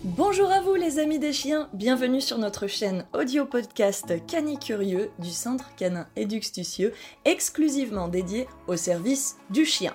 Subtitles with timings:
[0.00, 5.30] Bonjour à vous les amis des chiens, bienvenue sur notre chaîne audio podcast Canicurieux du
[5.30, 6.94] Centre Canin Éduxtucieux,
[7.24, 9.94] exclusivement dédié au service du chien.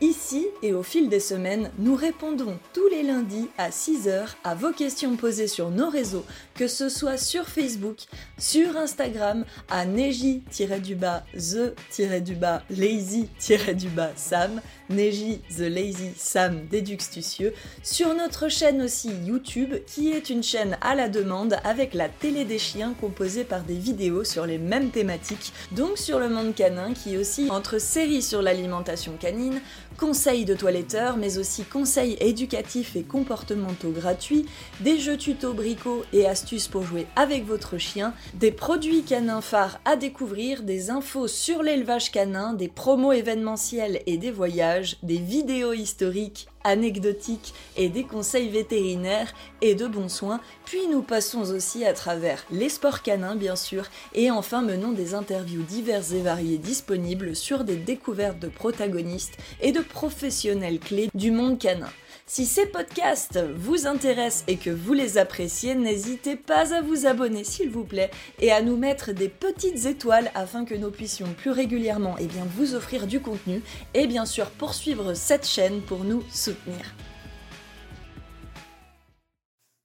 [0.00, 4.72] Ici et au fil des semaines, nous répondons tous les lundis à 6h à vos
[4.72, 6.24] questions posées sur nos réseaux,
[6.60, 8.00] que ce soit sur Facebook,
[8.36, 14.60] sur Instagram, à neji-du-bas, the-du-bas, lazy-du-bas, Sam,
[14.90, 20.94] Neji the Lazy Sam Déduxtucieux, sur notre chaîne aussi YouTube, qui est une chaîne à
[20.94, 25.54] la demande avec la télé des chiens composée par des vidéos sur les mêmes thématiques,
[25.72, 29.62] donc sur le monde canin qui aussi entre séries sur l'alimentation canine,
[29.96, 34.46] conseils de toiletteurs, mais aussi conseils éducatifs et comportementaux gratuits,
[34.80, 39.78] des jeux tuto bricots et astuces pour jouer avec votre chien, des produits canins phares
[39.84, 45.72] à découvrir, des infos sur l'élevage canin, des promos événementiels et des voyages, des vidéos
[45.72, 49.32] historiques anecdotiques et des conseils vétérinaires
[49.62, 53.84] et de bons soins, puis nous passons aussi à travers les sports canins bien sûr,
[54.14, 59.70] et enfin menons des interviews diverses et variées disponibles sur des découvertes de protagonistes et
[59.70, 61.90] de professionnels clés du monde canin.
[62.32, 67.42] Si ces podcasts vous intéressent et que vous les appréciez, n'hésitez pas à vous abonner
[67.42, 71.50] s'il vous plaît et à nous mettre des petites étoiles afin que nous puissions plus
[71.50, 73.62] régulièrement eh vous offrir du contenu
[73.94, 76.94] et bien sûr poursuivre cette chaîne pour nous soutenir.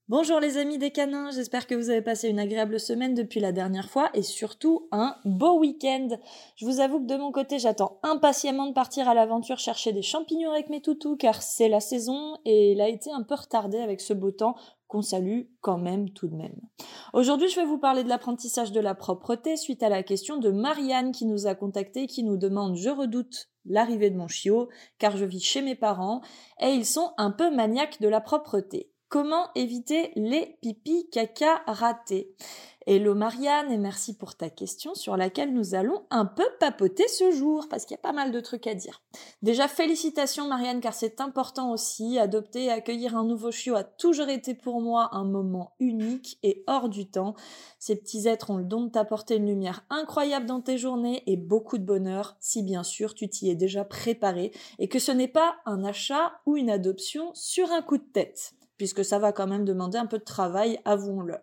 [0.08, 3.52] Bonjour les amis des canins, j'espère que vous avez passé une agréable semaine depuis la
[3.52, 6.09] dernière fois et surtout un beau week-end.
[6.58, 10.03] Je vous avoue que de mon côté j'attends impatiemment de partir à l'aventure chercher des
[10.03, 13.80] champignons avec mes toutous car c'est la saison et il a été un peu retardé
[13.80, 14.53] avec ce beau temps
[14.88, 16.61] qu'on salue quand même tout de même.
[17.14, 20.52] Aujourd'hui je vais vous parler de l'apprentissage de la propreté suite à la question de
[20.52, 24.70] Marianne qui nous a contacté et qui nous demande je redoute l'arrivée de mon chiot
[25.00, 26.22] car je vis chez mes parents
[26.61, 28.92] et ils sont un peu maniaques de la propreté.
[29.08, 32.36] Comment éviter les pipis caca ratés?
[32.88, 37.32] Hello Marianne et merci pour ta question sur laquelle nous allons un peu papoter ce
[37.32, 39.04] jour parce qu'il y a pas mal de trucs à dire.
[39.44, 42.17] Déjà félicitations Marianne car c'est important aussi.
[42.17, 46.64] Adopter et accueillir un nouveau chiot a toujours été pour moi un moment unique et
[46.65, 47.36] hors du temps.
[47.77, 51.38] Ces petits êtres ont le don de t'apporter une lumière incroyable dans tes journées et
[51.38, 55.27] beaucoup de bonheur si bien sûr tu t'y es déjà préparé et que ce n'est
[55.27, 59.47] pas un achat ou une adoption sur un coup de tête puisque ça va quand
[59.47, 61.36] même demander un peu de travail, avouons-le.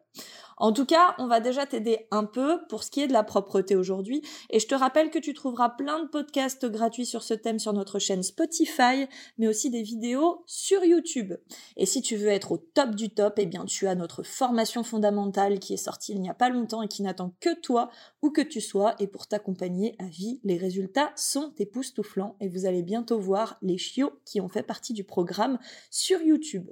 [0.62, 3.24] En tout cas, on va déjà t'aider un peu pour ce qui est de la
[3.24, 4.22] propreté aujourd'hui.
[4.48, 7.72] Et je te rappelle que tu trouveras plein de podcasts gratuits sur ce thème sur
[7.72, 11.34] notre chaîne Spotify, mais aussi des vidéos sur YouTube.
[11.76, 14.84] Et si tu veux être au top du top, eh bien, tu as notre formation
[14.84, 17.90] fondamentale qui est sortie il n'y a pas longtemps et qui n'attend que toi
[18.22, 18.94] où que tu sois.
[19.00, 23.78] Et pour t'accompagner à vie, les résultats sont époustouflants et vous allez bientôt voir les
[23.78, 25.58] chiots qui ont fait partie du programme
[25.90, 26.70] sur YouTube.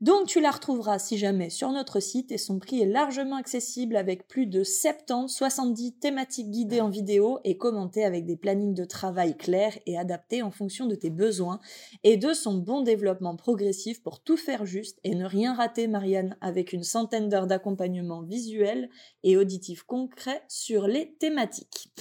[0.00, 3.96] Donc, tu la retrouveras si jamais sur notre site et son prix est largement accessible
[3.96, 8.84] avec plus de 70, 70 thématiques guidées en vidéo et commentées avec des plannings de
[8.84, 11.58] travail clairs et adaptés en fonction de tes besoins
[12.04, 16.36] et de son bon développement progressif pour tout faire juste et ne rien rater, Marianne,
[16.40, 18.90] avec une centaine d'heures d'accompagnement visuel
[19.24, 21.92] et auditif concret sur les thématiques.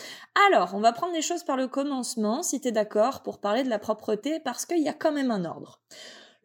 [0.52, 3.64] Alors, on va prendre les choses par le commencement, si tu es d'accord, pour parler
[3.64, 5.82] de la propreté, parce qu'il y a quand même un ordre.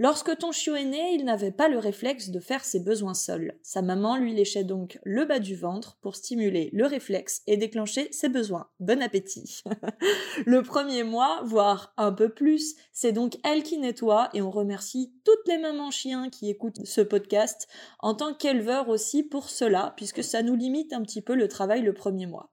[0.02, 3.56] Lorsque ton chiot est né, il n'avait pas le réflexe de faire ses besoins seul.
[3.62, 8.08] Sa maman lui léchait donc le bas du ventre pour stimuler le réflexe et déclencher
[8.10, 8.66] ses besoins.
[8.80, 9.62] Bon appétit.
[10.44, 15.14] le premier mois, voire un peu plus, c'est donc elle qui nettoie et on remercie
[15.24, 17.68] toutes les mamans chiens qui écoutent ce podcast
[18.00, 21.80] en tant qu'éleveur aussi pour cela puisque ça nous limite un petit peu le travail
[21.80, 22.50] le premier mois.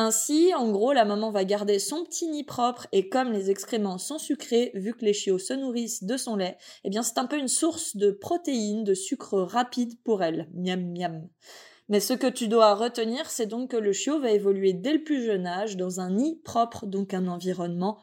[0.00, 3.98] Ainsi, en gros, la maman va garder son petit nid propre et comme les excréments
[3.98, 7.26] sont sucrés, vu que les chiots se nourrissent de son lait, eh bien c'est un
[7.26, 10.48] peu une source de protéines, de sucre rapide pour elle.
[10.54, 11.28] Miam miam.
[11.88, 15.02] Mais ce que tu dois retenir, c'est donc que le chiot va évoluer dès le
[15.02, 17.98] plus jeune âge dans un nid propre, donc un environnement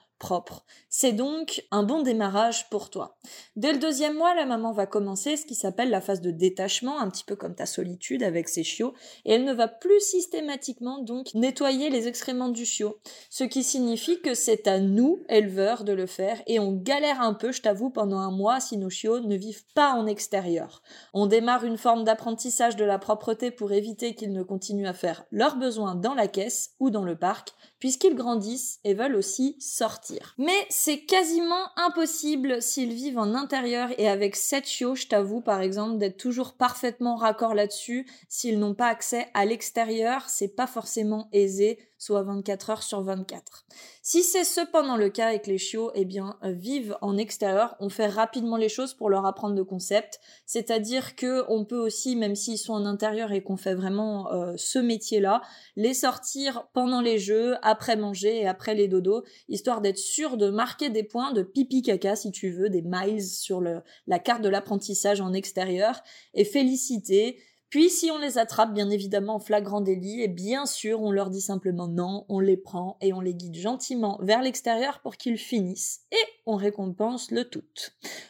[0.89, 3.17] C'est donc un bon démarrage pour toi.
[3.55, 6.99] Dès le deuxième mois, la maman va commencer ce qui s'appelle la phase de détachement,
[6.99, 8.93] un petit peu comme ta solitude avec ses chiots,
[9.25, 12.97] et elle ne va plus systématiquement donc nettoyer les excréments du chiot,
[13.29, 17.33] ce qui signifie que c'est à nous, éleveurs, de le faire, et on galère un
[17.33, 20.81] peu, je t'avoue, pendant un mois si nos chiots ne vivent pas en extérieur.
[21.13, 25.25] On démarre une forme d'apprentissage de la propreté pour éviter qu'ils ne continuent à faire
[25.31, 27.53] leurs besoins dans la caisse ou dans le parc,
[27.85, 30.33] puisqu'ils grandissent et veulent aussi sortir.
[30.39, 35.61] Mais c'est quasiment impossible s'ils vivent en intérieur et avec cette chiots, je t'avoue par
[35.61, 38.07] exemple d'être toujours parfaitement raccord là-dessus.
[38.27, 43.65] S'ils n'ont pas accès à l'extérieur, c'est pas forcément aisé soit 24 heures sur 24.
[44.01, 47.89] Si c'est cependant le cas avec les chiots, eh bien, euh, vivent en extérieur, on
[47.89, 52.35] fait rapidement les choses pour leur apprendre le concept, c'est-à-dire que on peut aussi, même
[52.35, 55.41] s'ils sont en intérieur et qu'on fait vraiment euh, ce métier-là,
[55.75, 60.49] les sortir pendant les jeux, après manger et après les dodos, histoire d'être sûr de
[60.49, 64.41] marquer des points de pipi caca, si tu veux, des miles sur le, la carte
[64.41, 66.01] de l'apprentissage en extérieur,
[66.33, 67.39] et féliciter
[67.75, 71.29] puis si on les attrape, bien évidemment, en flagrant délit, et bien sûr, on leur
[71.29, 75.37] dit simplement non, on les prend et on les guide gentiment vers l'extérieur pour qu'ils
[75.37, 77.65] finissent, et on récompense le tout.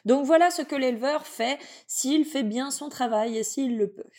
[0.04, 4.10] Donc voilà ce que l'éleveur fait s'il fait bien son travail et s'il le peut.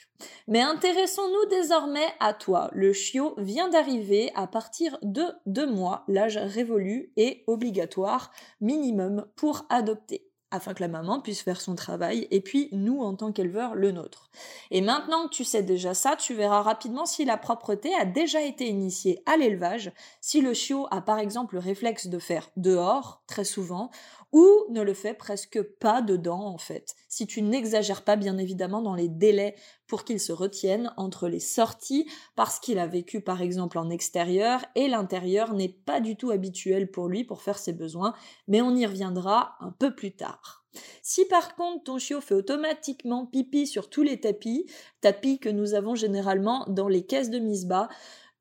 [0.46, 2.70] Mais intéressons-nous désormais à toi.
[2.72, 8.30] Le chiot vient d'arriver à partir de deux mois, l'âge révolu et obligatoire
[8.60, 13.14] minimum pour adopter afin que la maman puisse faire son travail, et puis nous, en
[13.14, 14.30] tant qu'éleveurs, le nôtre.
[14.70, 18.40] Et maintenant que tu sais déjà ça, tu verras rapidement si la propreté a déjà
[18.42, 23.22] été initiée à l'élevage, si le chiot a par exemple le réflexe de faire dehors,
[23.26, 23.90] très souvent,
[24.36, 28.82] ou ne le fait presque pas dedans en fait, si tu n'exagères pas bien évidemment
[28.82, 29.54] dans les délais
[29.86, 34.60] pour qu'il se retienne entre les sorties parce qu'il a vécu par exemple en extérieur
[34.74, 38.12] et l'intérieur n'est pas du tout habituel pour lui pour faire ses besoins,
[38.46, 40.66] mais on y reviendra un peu plus tard.
[41.00, 44.66] Si par contre ton chiot fait automatiquement pipi sur tous les tapis,
[45.00, 47.88] tapis que nous avons généralement dans les caisses de mise bas,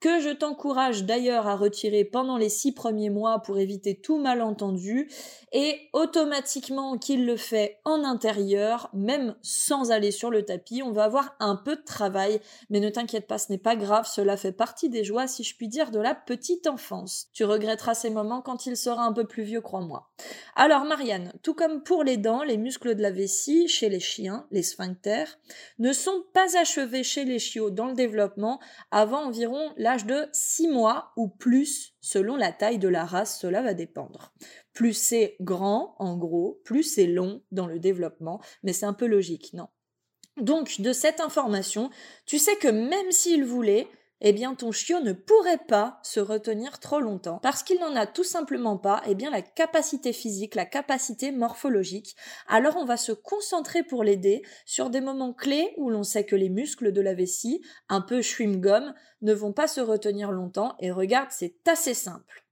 [0.06, 5.10] que je t'encourage d'ailleurs à retirer pendant les six premiers mois pour éviter tout malentendu,
[5.52, 11.06] et automatiquement qu'il le fait en intérieur, même sans aller sur le tapis, on va
[11.06, 14.52] avoir un peu de travail, mais ne t'inquiète pas, ce n'est pas grave, cela fait
[14.52, 17.28] partie des joies, si je puis dire, de la petite enfance.
[17.34, 20.10] Tu regretteras ces moments quand il sera un peu plus vieux, crois-moi.
[20.56, 24.46] Alors Marianne, tout comme pour les dents, les muscles de la vessie chez les chiens,
[24.52, 25.40] les sphincters,
[25.80, 28.60] ne sont pas achevés chez les chiots dans le développement
[28.92, 29.72] avant environ
[30.04, 34.34] de 6 mois ou plus selon la taille de la race, cela va dépendre.
[34.74, 39.06] Plus c'est grand, en gros, plus c'est long dans le développement, mais c'est un peu
[39.06, 39.70] logique, non?
[40.38, 41.90] Donc, de cette information,
[42.26, 43.88] tu sais que même s'il voulait,
[44.28, 48.08] eh bien ton chiot ne pourrait pas se retenir trop longtemps parce qu'il n'en a
[48.08, 52.16] tout simplement pas eh bien la capacité physique, la capacité morphologique.
[52.48, 56.36] Alors on va se concentrer pour l'aider sur des moments clés où l'on sait que
[56.36, 60.92] les muscles de la vessie, un peu chewing-gum, ne vont pas se retenir longtemps et
[60.92, 62.45] regarde, c'est assez simple.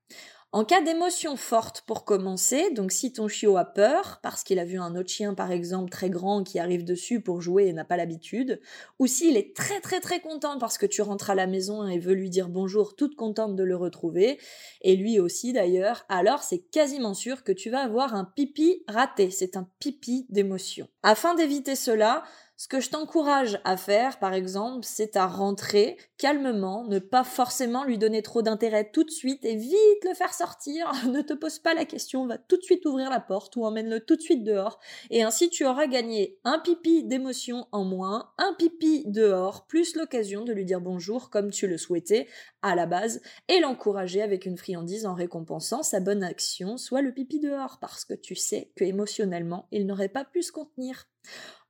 [0.55, 4.65] En cas d'émotion forte pour commencer, donc si ton chiot a peur, parce qu'il a
[4.65, 7.85] vu un autre chien par exemple très grand qui arrive dessus pour jouer et n'a
[7.85, 8.61] pas l'habitude,
[8.99, 11.97] ou s'il est très très très content parce que tu rentres à la maison et
[11.97, 14.39] veut lui dire bonjour, toute contente de le retrouver,
[14.81, 19.31] et lui aussi d'ailleurs, alors c'est quasiment sûr que tu vas avoir un pipi raté,
[19.31, 20.87] c'est un pipi d'émotion.
[21.01, 22.21] Afin d'éviter cela,
[22.55, 27.83] ce que je t'encourage à faire, par exemple, c'est à rentrer calmement, ne pas forcément
[27.83, 30.91] lui donner trop d'intérêt tout de suite et vite le faire sortir.
[31.11, 34.01] ne te pose pas la question, va tout de suite ouvrir la porte ou emmène-le
[34.01, 34.79] tout de suite dehors.
[35.09, 40.43] Et ainsi tu auras gagné un pipi d'émotion en moins, un pipi dehors, plus l'occasion
[40.43, 42.27] de lui dire bonjour comme tu le souhaitais
[42.61, 47.13] à la base et l'encourager avec une friandise en récompensant sa bonne action, soit le
[47.13, 51.07] pipi dehors, parce que tu sais que émotionnellement il n'aurait pas pu se contenir.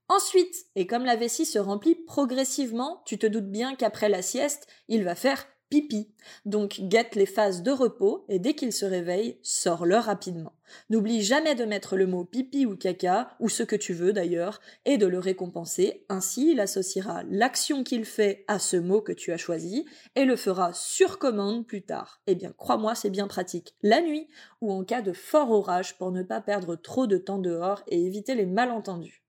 [0.09, 4.67] Ensuite, et comme la vessie se remplit progressivement, tu te doutes bien qu'après la sieste,
[4.87, 6.13] il va faire pipi.
[6.45, 10.53] Donc guette les phases de repos et dès qu'il se réveille, sors-le rapidement.
[10.91, 14.61] N'oublie jamais de mettre le mot pipi ou caca, ou ce que tu veux d'ailleurs,
[14.85, 16.05] et de le récompenser.
[16.09, 20.35] Ainsi, il associera l'action qu'il fait à ce mot que tu as choisi et le
[20.35, 22.21] fera sur commande plus tard.
[22.27, 23.73] Eh bien, crois-moi, c'est bien pratique.
[23.81, 24.27] La nuit
[24.61, 28.05] ou en cas de fort orage pour ne pas perdre trop de temps dehors et
[28.05, 29.23] éviter les malentendus.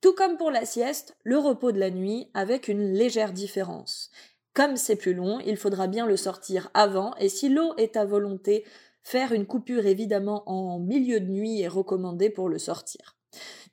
[0.00, 4.10] Tout comme pour la sieste, le repos de la nuit avec une légère différence.
[4.54, 8.04] Comme c'est plus long, il faudra bien le sortir avant et si l'eau est à
[8.04, 8.64] volonté,
[9.02, 13.16] faire une coupure évidemment en milieu de nuit est recommandé pour le sortir.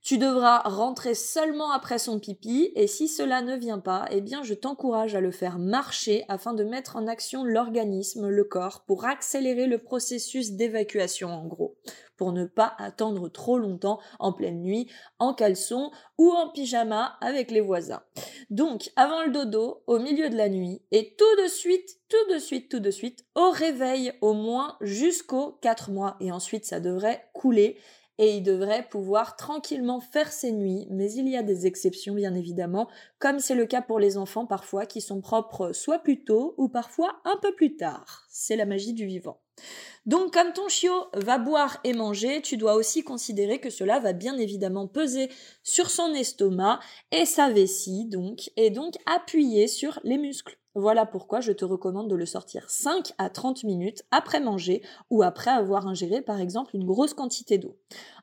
[0.01, 4.43] Tu devras rentrer seulement après son pipi et si cela ne vient pas, eh bien
[4.43, 9.05] je t'encourage à le faire marcher afin de mettre en action l'organisme, le corps, pour
[9.05, 11.75] accélérer le processus d'évacuation en gros,
[12.17, 17.51] pour ne pas attendre trop longtemps en pleine nuit, en caleçon ou en pyjama avec
[17.51, 18.03] les voisins.
[18.49, 22.39] Donc avant le dodo, au milieu de la nuit et tout de suite, tout de
[22.39, 27.29] suite, tout de suite, au réveil au moins jusqu'aux 4 mois et ensuite ça devrait
[27.33, 27.77] couler
[28.17, 32.33] et il devrait pouvoir tranquillement faire ses nuits, mais il y a des exceptions bien
[32.35, 32.87] évidemment,
[33.19, 36.69] comme c'est le cas pour les enfants parfois qui sont propres soit plus tôt ou
[36.69, 38.25] parfois un peu plus tard.
[38.29, 39.41] C'est la magie du vivant.
[40.05, 44.13] Donc comme ton chiot va boire et manger, tu dois aussi considérer que cela va
[44.13, 45.29] bien évidemment peser
[45.63, 46.79] sur son estomac
[47.11, 52.09] et sa vessie donc, et donc appuyer sur les muscles Voilà pourquoi je te recommande
[52.09, 56.75] de le sortir 5 à 30 minutes après manger ou après avoir ingéré par exemple
[56.75, 57.77] une grosse quantité d'eau.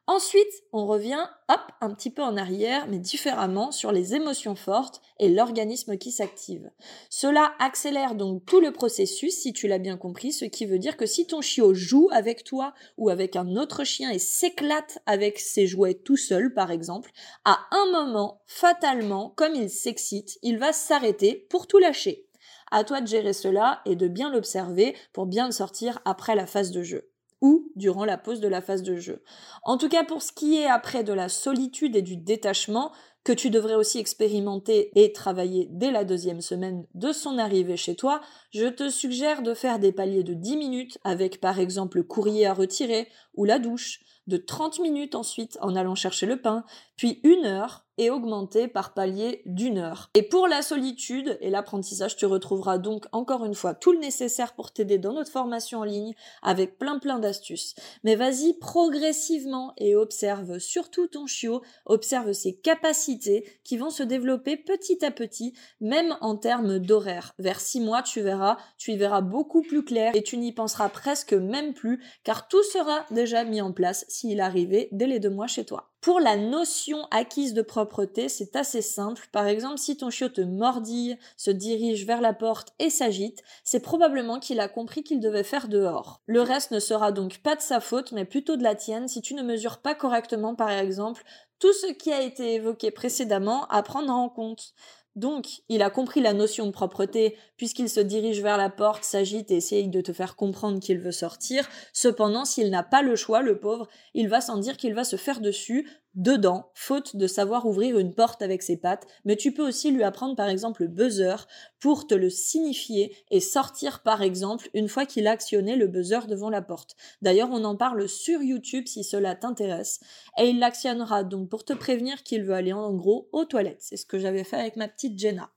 [0.06, 5.00] Ensuite, on revient, hop, un petit peu en arrière, mais différemment, sur les émotions fortes
[5.18, 6.71] et l'organisme qui s'active.
[7.09, 10.99] Cela accélère donc tout le processus, si tu l'as bien compris, ce qui veut dire
[10.99, 15.38] que si ton chiot joue avec toi ou avec un autre chien et s'éclate avec
[15.38, 17.12] ses jouets tout seul, par exemple,
[17.47, 22.28] à un moment, fatalement, comme il s'excite, il va s'arrêter pour tout lâcher.
[22.73, 26.47] À toi de gérer cela et de bien l'observer pour bien le sortir après la
[26.47, 27.09] phase de jeu
[27.43, 29.23] ou durant la pause de la phase de jeu.
[29.64, 32.93] En tout cas, pour ce qui est après de la solitude et du détachement,
[33.25, 37.95] que tu devrais aussi expérimenter et travailler dès la deuxième semaine de son arrivée chez
[37.95, 42.02] toi, je te suggère de faire des paliers de 10 minutes avec par exemple le
[42.02, 46.64] courrier à retirer ou la douche, de 30 minutes ensuite en allant chercher le pain,
[46.97, 50.11] puis une heure et augmenter par palier d'une heure.
[50.14, 54.54] Et pour la solitude et l'apprentissage, tu retrouveras donc encore une fois tout le nécessaire
[54.54, 57.75] pour t'aider dans notre formation en ligne avec plein plein d'astuces.
[58.02, 64.56] Mais vas-y progressivement et observe surtout ton chiot, observe ses capacités qui vont se développer
[64.56, 67.35] petit à petit, même en termes d'horaire.
[67.38, 70.88] Vers six mois, tu verras, tu y verras beaucoup plus clair et tu n'y penseras
[70.88, 75.30] presque même plus car tout sera déjà mis en place s'il arrivait dès les deux
[75.30, 75.92] mois chez toi.
[76.02, 79.28] Pour la notion acquise de propreté, c'est assez simple.
[79.30, 83.80] Par exemple, si ton chiot te mordille, se dirige vers la porte et s'agite, c'est
[83.80, 86.21] probablement qu'il a compris qu'il devait faire dehors.
[86.26, 89.23] Le reste ne sera donc pas de sa faute, mais plutôt de la tienne si
[89.23, 91.23] tu ne mesures pas correctement, par exemple,
[91.61, 94.75] tout ce qui a été évoqué précédemment à prendre en compte.
[95.14, 99.50] Donc, il a compris la notion de propreté puisqu'il se dirige vers la porte, s'agite
[99.50, 101.69] et essaye de te faire comprendre qu'il veut sortir.
[101.92, 105.16] Cependant, s'il n'a pas le choix, le pauvre, il va sans dire qu'il va se
[105.16, 109.66] faire dessus dedans, faute de savoir ouvrir une porte avec ses pattes, mais tu peux
[109.66, 111.47] aussi lui apprendre par exemple le buzzer
[111.81, 116.26] pour te le signifier et sortir par exemple une fois qu'il a actionné le buzzer
[116.26, 116.97] devant la porte.
[117.23, 120.00] D'ailleurs, on en parle sur YouTube si cela t'intéresse,
[120.38, 123.81] et il l'actionnera donc pour te prévenir qu'il veut aller en gros aux toilettes.
[123.81, 125.50] C'est ce que j'avais fait avec ma petite Jenna.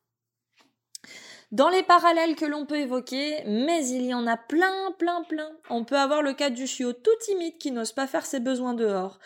[1.51, 5.51] Dans les parallèles que l'on peut évoquer, mais il y en a plein, plein, plein.
[5.69, 8.74] On peut avoir le cas du chiot tout timide qui n'ose pas faire ses besoins
[8.74, 9.19] dehors.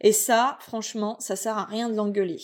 [0.00, 2.40] Et ça, franchement, ça sert à rien de l'engueuler.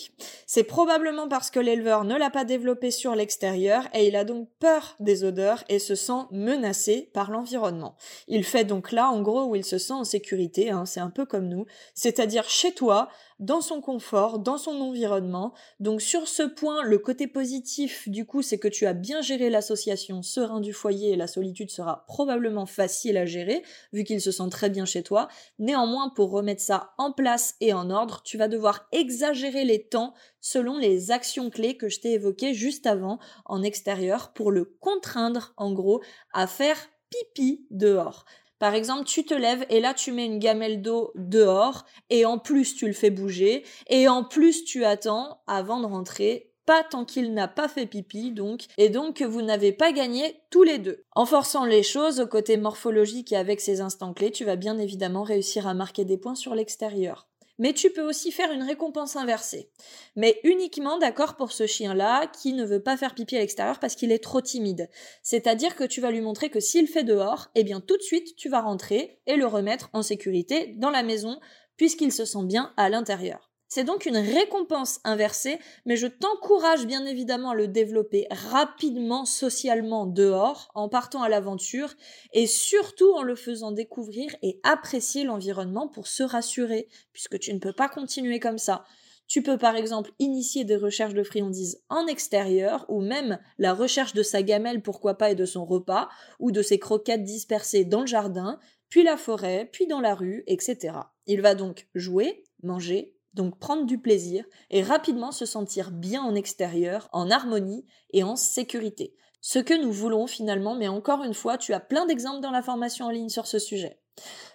[0.47, 4.49] C'est probablement parce que l'éleveur ne l'a pas développé sur l'extérieur et il a donc
[4.59, 7.97] peur des odeurs et se sent menacé par l'environnement.
[8.29, 11.11] Il fait donc là, en gros, où il se sent en sécurité, hein, c'est un
[11.11, 13.09] peu comme nous, c'est-à-dire chez toi,
[13.43, 15.53] dans son confort, dans son environnement.
[15.81, 19.51] Donc sur ce point, le côté positif du coup, c'est que tu as bien géré
[19.51, 24.31] l'association serein du foyer et la solitude sera probablement facile à gérer vu qu'il se
[24.31, 25.29] sent très bien chez toi.
[25.59, 30.15] Néanmoins, pour remettre ça en place et en ordre, tu vas devoir exagérer les temps
[30.41, 35.53] selon les actions clés que je t'ai évoquées juste avant en extérieur pour le contraindre
[35.57, 36.79] en gros à faire
[37.11, 38.25] pipi dehors.
[38.59, 42.39] Par exemple, tu te lèves et là tu mets une gamelle d'eau dehors et en
[42.39, 47.05] plus tu le fais bouger et en plus tu attends avant de rentrer pas tant
[47.05, 50.79] qu'il n'a pas fait pipi, donc, et donc que vous n'avez pas gagné tous les
[50.79, 51.05] deux.
[51.13, 54.79] En forçant les choses au côté morphologique et avec ces instants clés, tu vas bien
[54.79, 57.29] évidemment réussir à marquer des points sur l'extérieur.
[57.59, 59.71] Mais tu peux aussi faire une récompense inversée.
[60.17, 63.95] Mais uniquement d'accord pour ce chien-là qui ne veut pas faire pipi à l'extérieur parce
[63.95, 64.89] qu'il est trop timide.
[65.23, 68.37] C'est-à-dire que tu vas lui montrer que s'il fait dehors, eh bien tout de suite
[68.37, 71.39] tu vas rentrer et le remettre en sécurité dans la maison
[71.77, 73.52] puisqu'il se sent bien à l'intérieur.
[73.75, 80.05] C'est donc une récompense inversée, mais je t'encourage bien évidemment à le développer rapidement socialement
[80.05, 81.95] dehors, en partant à l'aventure,
[82.35, 87.61] et surtout en le faisant découvrir et apprécier l'environnement pour se rassurer, puisque tu ne
[87.61, 88.85] peux pas continuer comme ça.
[89.27, 94.13] Tu peux par exemple initier des recherches de friandises en extérieur ou même la recherche
[94.13, 96.11] de sa gamelle, pourquoi pas, et de son repas,
[96.41, 98.61] ou de ses croquettes dispersées dans le jardin,
[98.91, 100.95] puis la forêt, puis dans la rue, etc.
[101.27, 106.35] Il va donc jouer, manger, donc prendre du plaisir et rapidement se sentir bien en
[106.35, 109.15] extérieur, en harmonie et en sécurité.
[109.41, 112.63] Ce que nous voulons finalement, mais encore une fois, tu as plein d'exemples dans la
[112.63, 113.99] formation en ligne sur ce sujet.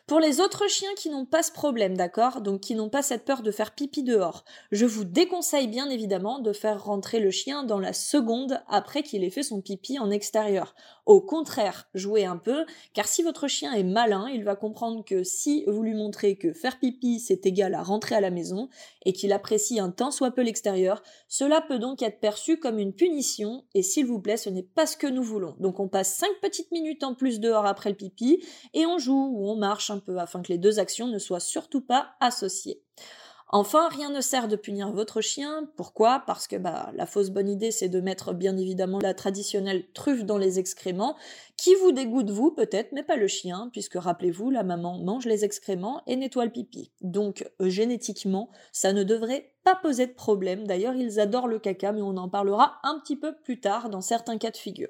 [0.08, 2.40] Pour les autres chiens qui n'ont pas ce problème, d'accord?
[2.40, 6.40] Donc qui n'ont pas cette peur de faire pipi dehors, je vous déconseille bien évidemment
[6.40, 10.10] de faire rentrer le chien dans la seconde après qu'il ait fait son pipi en
[10.10, 10.76] extérieur.
[11.06, 15.26] Au contraire, jouez un peu, car si votre chien est malin, il va comprendre que
[15.26, 18.70] si vous lui montrez que faire pipi c'est égal à rentrer à la maison
[19.04, 22.94] et qu'il apprécie un tant soit peu l'extérieur, cela peut donc être perçu comme une
[22.94, 25.58] punition et s'il vous plaît, ce n'est pas ce que nous voulons.
[25.60, 28.42] Donc on passe 5 petites minutes en plus dehors après le pipi
[28.74, 32.12] et on joue ou on marche afin que les deux actions ne soient surtout pas
[32.20, 32.82] associées.
[33.50, 35.70] Enfin, rien ne sert de punir votre chien.
[35.78, 36.24] Pourquoi?
[36.28, 40.26] Parce que bah, la fausse bonne idée, c'est de mettre bien évidemment la traditionnelle truffe
[40.26, 41.16] dans les excréments,
[41.56, 45.46] qui vous dégoûte vous peut-être, mais pas le chien, puisque rappelez-vous, la maman mange les
[45.46, 46.92] excréments et nettoie le pipi.
[47.00, 50.68] Donc euh, génétiquement, ça ne devrait pas poser de problème.
[50.68, 54.02] D'ailleurs, ils adorent le caca, mais on en parlera un petit peu plus tard dans
[54.02, 54.90] certains cas de figure.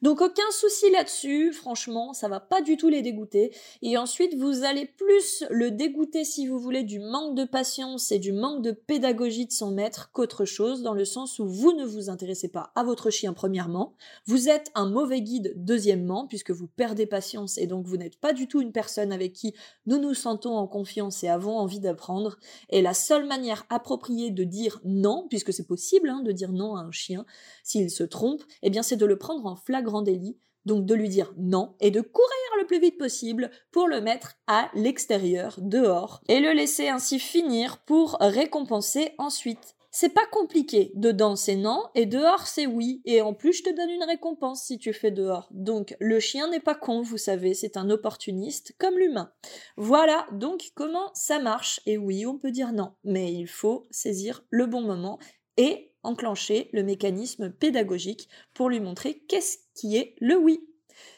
[0.00, 3.52] Donc aucun souci là-dessus, franchement, ça va pas du tout les dégoûter.
[3.82, 8.20] Et ensuite, vous allez plus le dégoûter, si vous voulez, du manque de patience et
[8.20, 11.84] du manque de pédagogie de son maître qu'autre chose, dans le sens où vous ne
[11.84, 13.94] vous intéressez pas à votre chien premièrement,
[14.26, 18.32] vous êtes un mauvais guide deuxièmement, puisque vous perdez patience et donc vous n'êtes pas
[18.32, 19.52] du tout une personne avec qui
[19.86, 22.38] nous nous sentons en confiance et avons envie d'apprendre.
[22.70, 26.76] Et la seule manière appropriée de dire non, puisque c'est possible hein, de dire non
[26.76, 27.26] à un chien
[27.64, 30.94] s'il se trompe, eh bien c'est de le prendre en flagrant grand délit, donc de
[30.94, 32.28] lui dire non et de courir
[32.58, 37.78] le plus vite possible pour le mettre à l'extérieur, dehors, et le laisser ainsi finir
[37.78, 39.74] pour récompenser ensuite.
[39.90, 40.92] C'est pas compliqué.
[40.94, 43.00] Dedans c'est non et dehors c'est oui.
[43.06, 45.48] Et en plus je te donne une récompense si tu fais dehors.
[45.50, 49.32] Donc le chien n'est pas con, vous savez, c'est un opportuniste comme l'humain.
[49.76, 51.80] Voilà donc comment ça marche.
[51.86, 55.18] Et oui, on peut dire non, mais il faut saisir le bon moment
[55.56, 60.60] et enclencher le mécanisme pédagogique pour lui montrer qu'est-ce qui est le oui.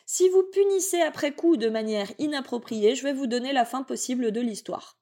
[0.04, 4.32] Si vous punissez après coup de manière inappropriée, je vais vous donner la fin possible
[4.32, 4.98] de l'histoire.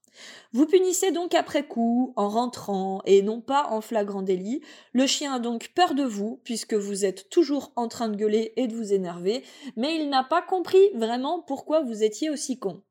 [0.52, 4.60] Vous punissez donc après coup, en rentrant, et non pas en flagrant délit.
[4.92, 8.52] Le chien a donc peur de vous, puisque vous êtes toujours en train de gueuler
[8.56, 9.44] et de vous énerver,
[9.76, 12.82] mais il n'a pas compris vraiment pourquoi vous étiez aussi con.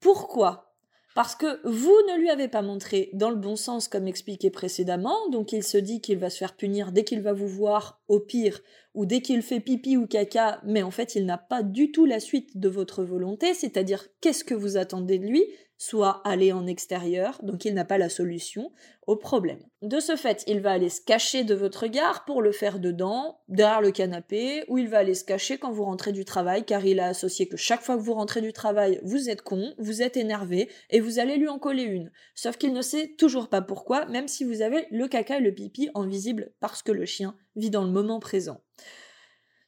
[0.00, 0.69] Pourquoi
[1.14, 5.28] parce que vous ne lui avez pas montré dans le bon sens comme expliqué précédemment,
[5.30, 8.20] donc il se dit qu'il va se faire punir dès qu'il va vous voir, au
[8.20, 8.60] pire,
[8.94, 12.06] ou dès qu'il fait pipi ou caca, mais en fait il n'a pas du tout
[12.06, 15.44] la suite de votre volonté, c'est-à-dire qu'est-ce que vous attendez de lui,
[15.80, 18.70] soit aller en extérieur, donc il n'a pas la solution
[19.06, 19.60] au problème.
[19.80, 23.40] De ce fait, il va aller se cacher de votre regard pour le faire dedans,
[23.48, 26.84] derrière le canapé, ou il va aller se cacher quand vous rentrez du travail, car
[26.84, 30.02] il a associé que chaque fois que vous rentrez du travail, vous êtes con, vous
[30.02, 32.12] êtes énervé, et vous allez lui en coller une.
[32.34, 35.54] Sauf qu'il ne sait toujours pas pourquoi, même si vous avez le caca et le
[35.54, 38.60] pipi en visible parce que le chien vit dans le moment présent.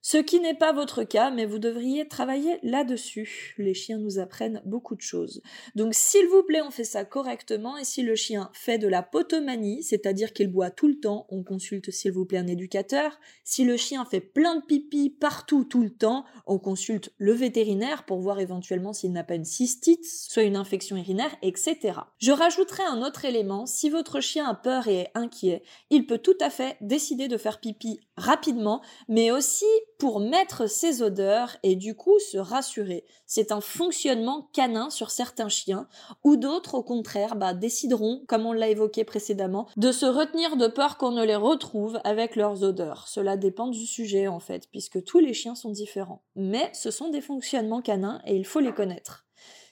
[0.04, 3.54] Ce qui n'est pas votre cas, mais vous devriez travailler là-dessus.
[3.56, 5.42] Les chiens nous apprennent beaucoup de choses.
[5.76, 9.04] Donc s'il vous plaît, on fait ça correctement et si le chien fait de la
[9.04, 13.20] potomanie, c'est-à-dire qu'il boit tout le temps, on consulte s'il vous plaît un éducateur.
[13.44, 18.04] Si le chien fait plein de pipi partout tout le temps, on consulte le vétérinaire
[18.04, 22.00] pour voir éventuellement s'il n'a pas une cystite, soit une infection urinaire, etc.
[22.18, 26.18] Je rajouterai un autre élément, si votre chien a peur et est inquiet, il peut
[26.18, 29.64] tout à fait décider de faire pipi rapidement, mais aussi
[30.02, 33.04] pour mettre ses odeurs et du coup se rassurer.
[33.24, 35.86] C'est un fonctionnement canin sur certains chiens,
[36.24, 40.66] ou d'autres au contraire bah, décideront, comme on l'a évoqué précédemment, de se retenir de
[40.66, 43.06] peur qu'on ne les retrouve avec leurs odeurs.
[43.06, 46.24] Cela dépend du sujet en fait, puisque tous les chiens sont différents.
[46.34, 49.24] Mais ce sont des fonctionnements canins et il faut les connaître.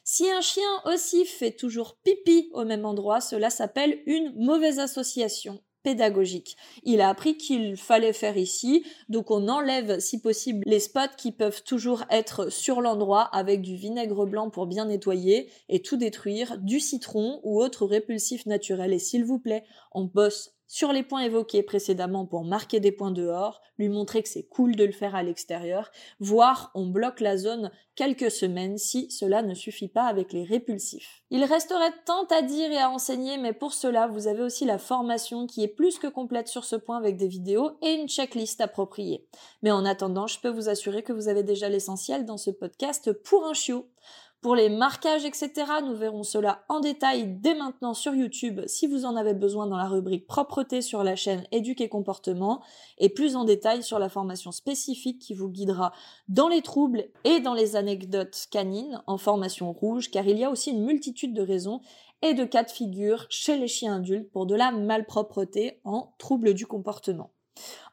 [0.05, 5.61] Si un chien aussi fait toujours pipi au même endroit, cela s'appelle une mauvaise association
[5.83, 6.57] pédagogique.
[6.83, 11.33] Il a appris qu'il fallait faire ici, donc on enlève si possible les spots qui
[11.33, 16.59] peuvent toujours être sur l'endroit avec du vinaigre blanc pour bien nettoyer et tout détruire,
[16.59, 18.93] du citron ou autre répulsif naturel.
[18.93, 23.11] Et s'il vous plaît, on bosse sur les points évoqués précédemment pour marquer des points
[23.11, 27.37] dehors, lui montrer que c'est cool de le faire à l'extérieur, voire on bloque la
[27.37, 31.25] zone quelques semaines si cela ne suffit pas avec les répulsifs.
[31.31, 34.79] Il resterait tant à dire et à enseigner, mais pour cela, vous avez aussi la
[34.79, 38.61] formation qui est plus que complète sur ce point avec des vidéos et une checklist
[38.61, 39.27] appropriée.
[39.63, 43.13] Mais en attendant, je peux vous assurer que vous avez déjà l'essentiel dans ce podcast
[43.13, 43.90] pour un chiot.
[44.41, 45.53] Pour les marquages, etc.,
[45.85, 49.77] nous verrons cela en détail dès maintenant sur YouTube si vous en avez besoin dans
[49.77, 52.63] la rubrique propreté sur la chaîne Éduquer comportement
[52.97, 55.93] et plus en détail sur la formation spécifique qui vous guidera
[56.29, 60.51] dans les troubles et dans les anecdotes canines en formation rouge car il y a
[60.51, 61.83] aussi une multitude de raisons
[62.23, 66.55] et de cas de figure chez les chiens adultes pour de la malpropreté en troubles
[66.55, 67.31] du comportement.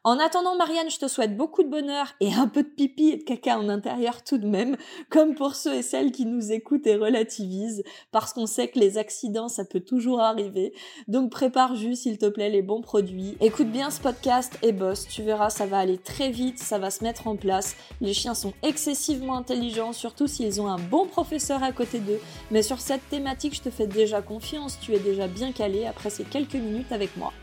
[0.08, 3.16] En attendant, Marianne, je te souhaite beaucoup de bonheur et un peu de pipi et
[3.18, 4.78] de caca en intérieur tout de même,
[5.10, 8.96] comme pour ceux et celles qui nous écoutent et relativisent, parce qu'on sait que les
[8.96, 10.72] accidents, ça peut toujours arriver.
[11.08, 13.36] Donc prépare juste, s'il te plaît, les bons produits.
[13.42, 16.90] Écoute bien ce podcast et bosse, tu verras, ça va aller très vite, ça va
[16.90, 17.76] se mettre en place.
[18.00, 22.20] Les chiens sont excessivement intelligents, surtout s'ils ont un bon professeur à côté d'eux.
[22.50, 26.08] Mais sur cette thématique, je te fais déjà confiance, tu es déjà bien calé après
[26.08, 27.34] ces quelques minutes avec moi.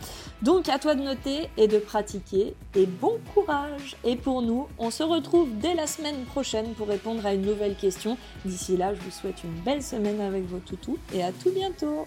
[0.41, 4.91] Donc à toi de noter et de pratiquer et bon courage Et pour nous, on
[4.91, 8.17] se retrouve dès la semaine prochaine pour répondre à une nouvelle question.
[8.43, 12.05] D'ici là, je vous souhaite une belle semaine avec vos toutous et à tout bientôt